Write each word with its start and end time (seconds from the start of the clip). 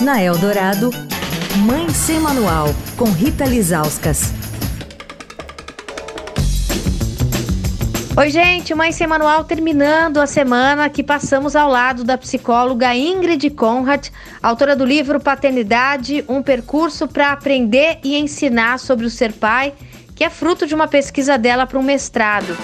Na 0.00 0.20
Eldorado, 0.20 0.90
Mãe 1.64 1.88
Sem 1.90 2.18
Manual, 2.18 2.66
com 2.96 3.04
Rita 3.04 3.44
Lizauskas. 3.44 4.32
Oi, 8.16 8.30
gente, 8.30 8.74
Mãe 8.74 8.90
Sem 8.90 9.06
Manual 9.06 9.44
terminando 9.44 10.20
a 10.20 10.26
semana 10.26 10.90
que 10.90 11.02
passamos 11.02 11.54
ao 11.54 11.70
lado 11.70 12.02
da 12.02 12.18
psicóloga 12.18 12.94
Ingrid 12.94 13.48
Conrad, 13.50 14.08
autora 14.42 14.74
do 14.74 14.84
livro 14.84 15.20
Paternidade, 15.20 16.24
um 16.28 16.42
percurso 16.42 17.06
para 17.06 17.30
aprender 17.30 17.98
e 18.02 18.16
ensinar 18.16 18.80
sobre 18.80 19.06
o 19.06 19.10
ser 19.10 19.32
pai, 19.32 19.74
que 20.16 20.24
é 20.24 20.30
fruto 20.30 20.66
de 20.66 20.74
uma 20.74 20.88
pesquisa 20.88 21.38
dela 21.38 21.66
para 21.66 21.78
um 21.78 21.82
mestrado. 21.82 22.56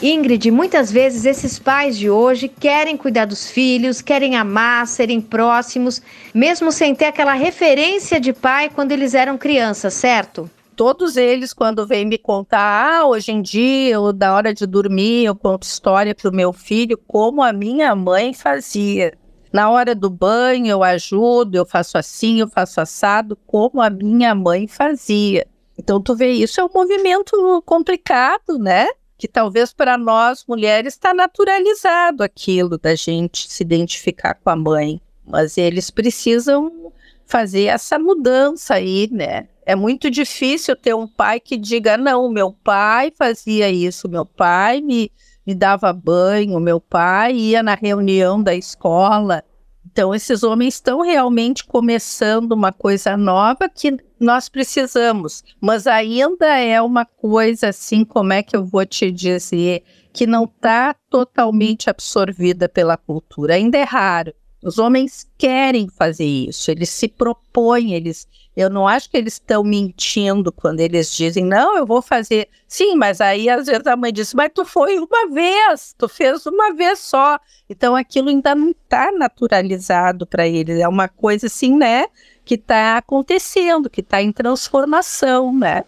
Ingrid, 0.00 0.48
muitas 0.52 0.92
vezes 0.92 1.24
esses 1.24 1.58
pais 1.58 1.98
de 1.98 2.08
hoje 2.08 2.46
querem 2.46 2.96
cuidar 2.96 3.24
dos 3.24 3.50
filhos, 3.50 4.00
querem 4.00 4.36
amar, 4.36 4.86
serem 4.86 5.20
próximos, 5.20 6.00
mesmo 6.32 6.70
sem 6.70 6.94
ter 6.94 7.06
aquela 7.06 7.32
referência 7.32 8.20
de 8.20 8.32
pai 8.32 8.70
quando 8.70 8.92
eles 8.92 9.12
eram 9.12 9.36
crianças, 9.36 9.94
certo? 9.94 10.48
Todos 10.76 11.16
eles, 11.16 11.52
quando 11.52 11.84
vêm 11.84 12.04
me 12.04 12.16
contar, 12.16 13.00
ah, 13.00 13.06
hoje 13.08 13.32
em 13.32 13.42
dia, 13.42 13.98
ou 13.98 14.12
da 14.12 14.32
hora 14.32 14.54
de 14.54 14.64
dormir, 14.64 15.24
eu 15.24 15.34
conto 15.34 15.64
história 15.64 16.14
para 16.14 16.30
o 16.30 16.34
meu 16.34 16.52
filho, 16.52 16.96
como 16.96 17.42
a 17.42 17.52
minha 17.52 17.96
mãe 17.96 18.32
fazia. 18.32 19.18
Na 19.52 19.68
hora 19.68 19.96
do 19.96 20.08
banho, 20.08 20.68
eu 20.68 20.84
ajudo, 20.84 21.56
eu 21.56 21.66
faço 21.66 21.98
assim, 21.98 22.38
eu 22.38 22.48
faço 22.48 22.80
assado, 22.80 23.36
como 23.44 23.80
a 23.80 23.90
minha 23.90 24.32
mãe 24.32 24.68
fazia. 24.68 25.44
Então, 25.76 26.00
tu 26.00 26.14
vê, 26.14 26.30
isso 26.30 26.60
é 26.60 26.64
um 26.64 26.70
movimento 26.72 27.62
complicado, 27.66 28.58
né? 28.60 28.86
Que 29.18 29.26
talvez 29.26 29.72
para 29.72 29.98
nós 29.98 30.44
mulheres 30.46 30.94
está 30.94 31.12
naturalizado 31.12 32.22
aquilo 32.22 32.78
da 32.78 32.94
gente 32.94 33.52
se 33.52 33.64
identificar 33.64 34.34
com 34.34 34.48
a 34.48 34.56
mãe, 34.56 35.00
mas 35.26 35.58
eles 35.58 35.90
precisam 35.90 36.92
fazer 37.26 37.64
essa 37.64 37.98
mudança 37.98 38.74
aí, 38.74 39.08
né? 39.12 39.48
É 39.66 39.74
muito 39.74 40.10
difícil 40.10 40.74
ter 40.76 40.94
um 40.94 41.06
pai 41.06 41.40
que 41.40 41.56
diga: 41.56 41.98
não, 41.98 42.30
meu 42.30 42.52
pai 42.52 43.12
fazia 43.14 43.68
isso, 43.68 44.08
meu 44.08 44.24
pai 44.24 44.80
me, 44.80 45.12
me 45.44 45.54
dava 45.54 45.92
banho, 45.92 46.58
meu 46.60 46.80
pai 46.80 47.34
ia 47.34 47.62
na 47.62 47.74
reunião 47.74 48.42
da 48.42 48.54
escola. 48.54 49.44
Então, 49.84 50.14
esses 50.14 50.42
homens 50.42 50.74
estão 50.74 51.00
realmente 51.00 51.64
começando 51.64 52.52
uma 52.52 52.72
coisa 52.72 53.16
nova 53.16 53.68
que 53.68 53.98
nós 54.20 54.48
precisamos, 54.48 55.44
mas 55.60 55.86
ainda 55.86 56.58
é 56.58 56.80
uma 56.80 57.04
coisa 57.04 57.68
assim, 57.68 58.04
como 58.04 58.32
é 58.32 58.42
que 58.42 58.56
eu 58.56 58.64
vou 58.64 58.84
te 58.84 59.10
dizer, 59.10 59.82
que 60.12 60.26
não 60.26 60.44
está 60.44 60.94
totalmente 61.08 61.88
absorvida 61.88 62.68
pela 62.68 62.96
cultura, 62.96 63.54
ainda 63.54 63.78
é 63.78 63.84
raro. 63.84 64.32
Os 64.60 64.76
homens 64.76 65.24
querem 65.38 65.88
fazer 65.88 66.24
isso, 66.24 66.68
eles 66.70 66.90
se 66.90 67.06
propõem, 67.06 67.94
eles. 67.94 68.26
Eu 68.56 68.68
não 68.68 68.88
acho 68.88 69.08
que 69.08 69.16
eles 69.16 69.34
estão 69.34 69.62
mentindo 69.62 70.50
quando 70.50 70.80
eles 70.80 71.14
dizem, 71.14 71.44
não, 71.44 71.76
eu 71.76 71.86
vou 71.86 72.02
fazer. 72.02 72.48
Sim, 72.66 72.96
mas 72.96 73.20
aí 73.20 73.48
às 73.48 73.66
vezes 73.66 73.86
a 73.86 73.96
mãe 73.96 74.12
diz, 74.12 74.34
mas 74.34 74.50
tu 74.52 74.64
foi 74.64 74.98
uma 74.98 75.30
vez, 75.32 75.94
tu 75.96 76.08
fez 76.08 76.44
uma 76.44 76.74
vez 76.74 76.98
só. 76.98 77.38
Então 77.70 77.94
aquilo 77.94 78.30
ainda 78.30 78.52
não 78.52 78.70
está 78.70 79.12
naturalizado 79.12 80.26
para 80.26 80.48
eles. 80.48 80.80
É 80.80 80.88
uma 80.88 81.08
coisa 81.08 81.46
assim, 81.46 81.76
né? 81.76 82.06
Que 82.48 82.54
está 82.54 82.96
acontecendo, 82.96 83.90
que 83.90 84.00
está 84.00 84.22
em 84.22 84.32
transformação, 84.32 85.54
né? 85.54 85.84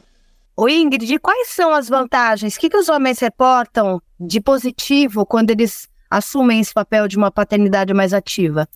O 0.54 0.68
Ingrid, 0.68 1.18
quais 1.18 1.48
são 1.48 1.72
as 1.72 1.88
vantagens? 1.88 2.54
O 2.54 2.60
que, 2.60 2.68
que 2.68 2.76
os 2.76 2.90
homens 2.90 3.18
reportam 3.18 3.98
de 4.20 4.42
positivo 4.42 5.24
quando 5.24 5.48
eles 5.48 5.88
assumem 6.10 6.60
esse 6.60 6.74
papel 6.74 7.08
de 7.08 7.16
uma 7.16 7.30
paternidade 7.30 7.94
mais 7.94 8.12
ativa? 8.12 8.68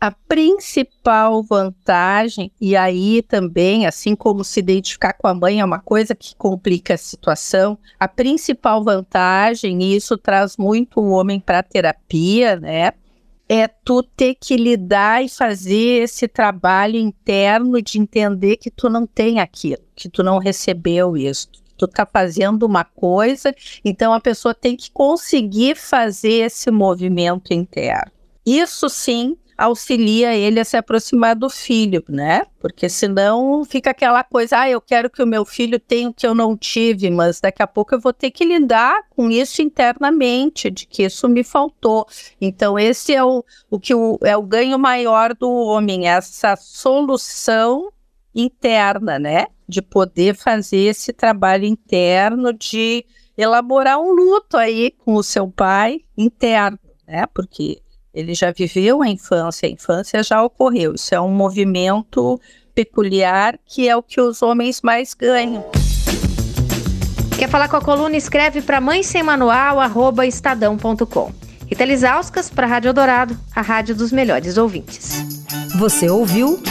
A 0.00 0.12
principal 0.12 1.42
vantagem, 1.42 2.52
e 2.60 2.76
aí 2.76 3.22
também, 3.22 3.86
assim 3.86 4.14
como 4.14 4.44
se 4.44 4.60
identificar 4.60 5.12
com 5.12 5.26
a 5.26 5.34
mãe 5.34 5.60
é 5.60 5.64
uma 5.64 5.80
coisa 5.80 6.14
que 6.14 6.36
complica 6.36 6.94
a 6.94 6.96
situação, 6.96 7.76
a 7.98 8.06
principal 8.06 8.84
vantagem, 8.84 9.82
e 9.82 9.96
isso 9.96 10.16
traz 10.16 10.56
muito 10.56 11.00
o 11.00 11.10
homem 11.10 11.40
para 11.40 11.58
a 11.58 11.62
terapia, 11.64 12.54
né? 12.54 12.92
É 13.54 13.68
tu 13.68 14.02
ter 14.02 14.34
que 14.34 14.56
lidar 14.56 15.22
e 15.22 15.28
fazer 15.28 16.04
esse 16.04 16.26
trabalho 16.26 16.96
interno 16.96 17.82
de 17.82 17.98
entender 17.98 18.56
que 18.56 18.70
tu 18.70 18.88
não 18.88 19.06
tem 19.06 19.40
aquilo, 19.40 19.82
que 19.94 20.08
tu 20.08 20.22
não 20.22 20.38
recebeu 20.38 21.16
isso, 21.18 21.48
tu 21.76 21.86
tá 21.86 22.06
fazendo 22.10 22.62
uma 22.62 22.82
coisa, 22.82 23.54
então 23.84 24.14
a 24.14 24.20
pessoa 24.20 24.54
tem 24.54 24.74
que 24.74 24.90
conseguir 24.90 25.76
fazer 25.76 26.46
esse 26.46 26.70
movimento 26.70 27.52
interno. 27.52 28.10
Isso 28.46 28.88
sim 28.88 29.36
auxilia 29.64 30.34
ele 30.34 30.58
a 30.58 30.64
se 30.64 30.76
aproximar 30.76 31.36
do 31.36 31.48
filho, 31.48 32.02
né? 32.08 32.44
Porque 32.60 32.88
senão 32.88 33.64
fica 33.64 33.90
aquela 33.90 34.24
coisa, 34.24 34.60
ah, 34.60 34.70
eu 34.70 34.80
quero 34.80 35.08
que 35.08 35.22
o 35.22 35.26
meu 35.26 35.44
filho 35.44 35.78
tenha 35.78 36.08
o 36.08 36.14
que 36.14 36.26
eu 36.26 36.34
não 36.34 36.56
tive, 36.56 37.10
mas 37.10 37.40
daqui 37.40 37.62
a 37.62 37.66
pouco 37.66 37.94
eu 37.94 38.00
vou 38.00 38.12
ter 38.12 38.30
que 38.30 38.44
lidar 38.44 39.02
com 39.10 39.30
isso 39.30 39.62
internamente, 39.62 40.70
de 40.70 40.86
que 40.86 41.04
isso 41.04 41.28
me 41.28 41.44
faltou. 41.44 42.06
Então 42.40 42.78
esse 42.78 43.14
é 43.14 43.22
o, 43.22 43.44
o 43.70 43.78
que 43.78 43.94
o, 43.94 44.18
é 44.22 44.36
o 44.36 44.42
ganho 44.42 44.78
maior 44.78 45.34
do 45.34 45.50
homem, 45.50 46.08
essa 46.08 46.56
solução 46.56 47.92
interna, 48.34 49.18
né? 49.18 49.46
De 49.68 49.82
poder 49.82 50.34
fazer 50.34 50.78
esse 50.78 51.12
trabalho 51.12 51.64
interno 51.64 52.52
de 52.52 53.04
elaborar 53.36 53.98
um 53.98 54.12
luto 54.12 54.56
aí 54.56 54.90
com 54.90 55.14
o 55.14 55.22
seu 55.22 55.48
pai 55.48 56.00
interno, 56.16 56.78
né? 57.06 57.26
Porque 57.34 57.81
ele 58.14 58.34
já 58.34 58.50
viveu 58.50 59.02
a 59.02 59.08
infância, 59.08 59.68
a 59.68 59.72
infância 59.72 60.22
já 60.22 60.42
ocorreu. 60.42 60.94
Isso 60.94 61.14
é 61.14 61.20
um 61.20 61.30
movimento 61.30 62.40
peculiar 62.74 63.58
que 63.64 63.88
é 63.88 63.96
o 63.96 64.02
que 64.02 64.20
os 64.20 64.42
homens 64.42 64.80
mais 64.82 65.14
ganham. 65.14 65.64
Quer 67.38 67.48
falar 67.48 67.68
com 67.68 67.76
a 67.76 67.80
coluna? 67.80 68.16
Escreve 68.16 68.62
para 68.62 68.80
mãe 68.80 69.02
sem 69.02 69.22
manual, 69.22 69.80
arroba 69.80 70.26
estadão.com. 70.26 71.32
Rita 71.66 71.84
Lisauskas 71.84 72.50
para 72.50 72.66
a 72.66 72.70
Rádio 72.70 72.92
Dourado, 72.92 73.38
a 73.54 73.62
rádio 73.62 73.94
dos 73.94 74.12
melhores 74.12 74.58
ouvintes. 74.58 75.24
Você 75.78 76.08
ouviu 76.08 76.62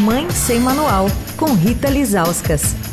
Mãe 0.00 0.28
Sem 0.30 0.58
Manual, 0.60 1.06
com 1.36 1.52
Rita 1.54 1.88
Lizauskas. 1.88 2.87